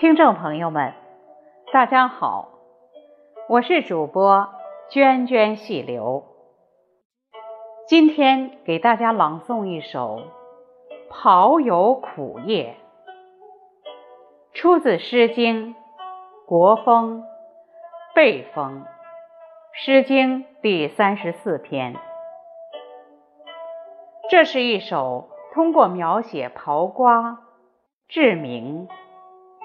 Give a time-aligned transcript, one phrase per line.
[0.00, 0.94] 听众朋友们，
[1.74, 2.48] 大家好，
[3.50, 4.48] 我是主播
[4.90, 6.24] 涓涓细流。
[7.86, 10.22] 今天给大家朗诵一首
[11.12, 12.76] 《刨有苦叶》，
[14.58, 15.74] 出自《诗经·
[16.46, 17.20] 国风·
[18.14, 18.80] 背风》，
[19.74, 21.94] 《诗经》第三十四篇。
[24.30, 27.40] 这是一首通过描写刨瓜、
[28.08, 28.88] 治鸣。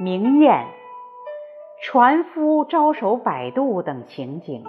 [0.00, 0.66] 明艳，
[1.80, 4.64] 船夫招手摆渡等情景，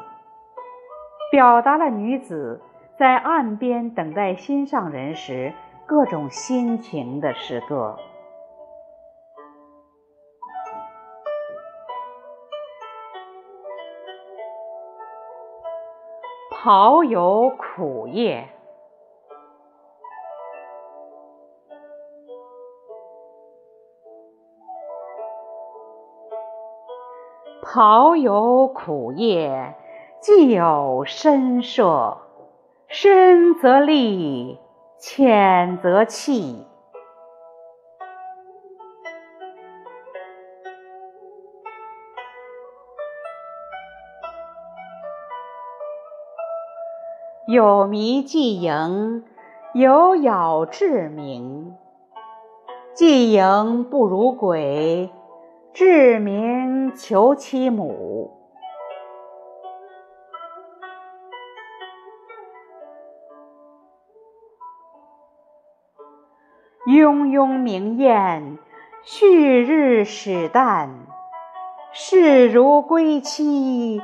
[1.32, 2.62] 表达了女子
[3.00, 5.54] 在岸边等待心上人时
[5.88, 7.98] 各种心情的诗歌。
[16.52, 18.55] 刨有苦叶。
[27.67, 29.73] 好有苦叶，
[30.21, 32.19] 既有深涉，
[32.88, 34.59] 深则利，
[34.99, 36.67] 浅则弃。
[47.47, 49.25] 有迷既盈，
[49.73, 51.75] 有咬至明。
[52.93, 55.09] 既盈不如鬼。
[55.76, 58.31] 志明求其母，
[66.88, 68.58] 雍雍明艳，
[69.04, 70.88] 旭日始旦。
[71.92, 74.02] 士如归期，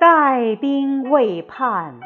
[0.00, 2.00] 待兵未判。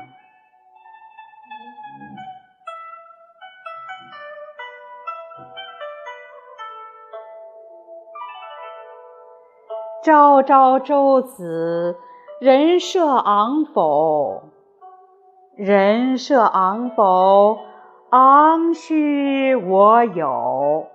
[10.00, 11.96] 朝朝舟子，
[12.40, 14.42] 人设昂否？
[15.56, 17.58] 人设昂否？
[18.10, 20.86] 昂须我有。